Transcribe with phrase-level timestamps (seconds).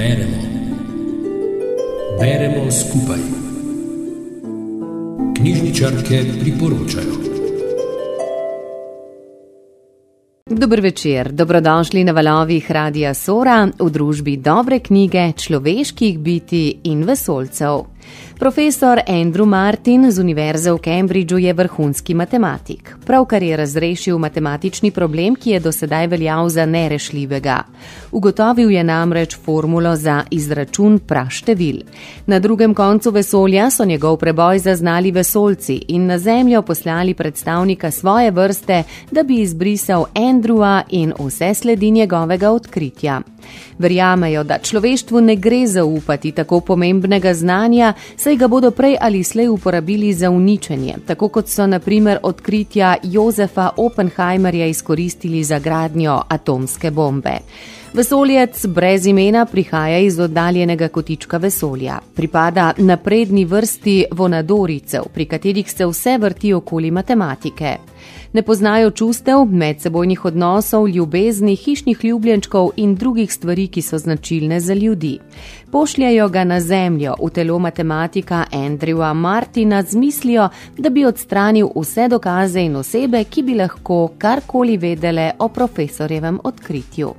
[0.00, 0.38] Beremo.
[2.20, 3.20] Beremo skupaj.
[5.36, 7.14] Knjižničarke priporočajo.
[10.50, 17.89] Dober večer, dobrodošli na valovih Radia Sora v družbi dobre knjige, človeških biti in vesolcev.
[18.38, 22.96] Profesor Andrew Martin z Univerze v Cambridgeu je vrhunski matematik.
[23.06, 27.62] Pravkar je razrešil matematični problem, ki je do sedaj veljal za nerešljivega.
[28.12, 31.82] Ugotovil je namreč formulo za izračun praštevil.
[32.26, 38.30] Na drugem koncu vesolja so njegov preboj zaznali vesolci in na Zemljo poslali predstavnika svoje
[38.30, 43.20] vrste, da bi izbrisal Andrewa in vse sledi njegovega odkritja.
[43.78, 49.48] Verjamejo, da človeštvu ne gre zaupati tako pomembnega znanja, saj ga bodo prej ali slej
[49.48, 57.38] uporabili za uničenje, tako kot so naprimer odkritja Jozefa Oppenheimerja izkoristili za gradnjo atomske bombe.
[57.94, 61.98] Vesoljec brez imena prihaja iz oddaljenega kotička vesolja.
[62.14, 67.76] Pripada napredni vrsti vonadoricev, pri katerih se vse vrti okoli matematike
[68.32, 74.74] ne poznajo čustev, medsebojnih odnosov, ljubezni, hišnih ljubljenčkov in drugih stvari, ki so značilne za
[74.74, 75.18] ljudi.
[75.72, 82.08] Pošljajo ga na zemljo v telo matematika Andrewa Martina z mislijo, da bi odstranil vse
[82.08, 87.14] dokaze in osebe, ki bi lahko karkoli vedele o profesorjevem odkritju.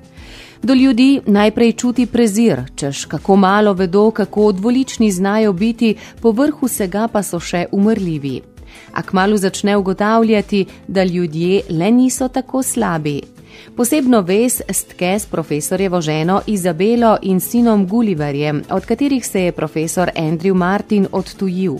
[0.63, 7.07] Do ljudi najprej čuti prezir, češ kako malo vedo, kako odvolični znajo biti, povrhu vsega
[7.07, 8.41] pa so še umrljivi
[8.93, 13.21] a kmalo začne ugotavljati, da ljudje le niso tako slabi.
[13.75, 20.09] Posebno vez stke s profesorjevo ženo Izabelo in sinom Gulliverjem, od katerih se je profesor
[20.15, 21.75] Andrew Martin odtujil.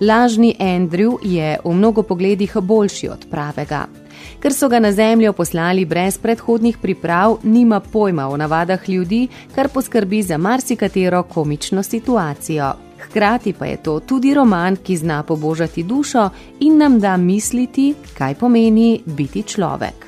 [0.00, 3.86] Lažni Andrew je v mnogo pogledih boljši od pravega.
[4.40, 9.68] Ker so ga na zemljo poslali brez predhodnih priprav, nima pojma o navadah ljudi, kar
[9.68, 12.72] poskrbi za marsikatero komično situacijo.
[12.98, 18.34] Hkrati pa je to tudi roman, ki zna pobožati dušo in nam da misliti, kaj
[18.34, 20.07] pomeni biti človek.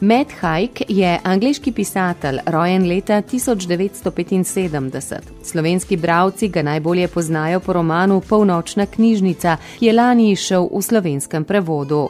[0.00, 5.14] Matt Haig je angliški pisatelj, rojen leta 1975.
[5.42, 11.44] Slovenski bravci ga najbolje poznajo po romanu Polnočna knjižnica, ki je lani išel v slovenskem
[11.44, 12.08] prevodu.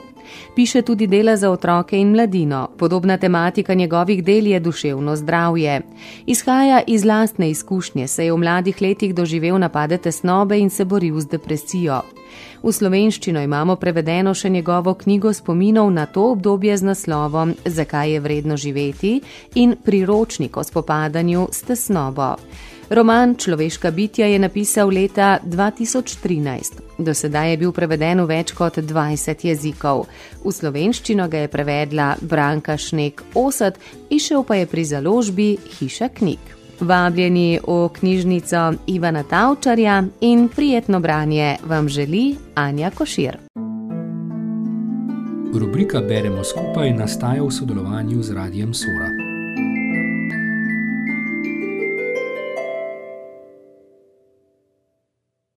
[0.55, 2.69] Piše tudi dela za otroke in mladino.
[2.79, 5.81] Podobna tematika njegovih del je duševno zdravje.
[6.27, 11.21] Izhaja iz lastne izkušnje, saj je v mladih letih doživel napade tesnobe in se boril
[11.21, 12.03] z depresijo.
[12.63, 18.21] V slovenščino imamo prevedeno še njegovo knjigo spominov na to obdobje z naslovom Zakaj je
[18.21, 19.21] vredno živeti
[19.55, 22.35] in priročnik o spopadanju s tesnobo.
[22.91, 26.73] Roman Človeška bitja je napisal leta 2013.
[26.99, 30.07] Do sedaj je bil preveden v več kot 20 jezikov.
[30.45, 33.75] V slovenščino ga je prevedla Branka Šnek Osad,
[34.07, 36.39] išel pa je pri založbi Hiša knjig.
[36.81, 43.39] Vabljeni v knjižnico Ivana Tavčarja in prijetno branje vam želi Anja Košir.
[45.57, 49.26] Rubrika Beremo skupaj nastaja v sodelovanju z Radijem Sora.